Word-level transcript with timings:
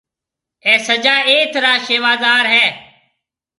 اَي 0.65 0.73
سجا 0.87 1.15
ايٿ 1.29 1.53
را 1.63 1.73
شيوادرِ 1.85 2.45
هيَ۔ 2.53 2.67